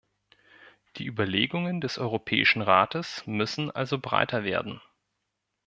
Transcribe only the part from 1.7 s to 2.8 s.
des Europäischen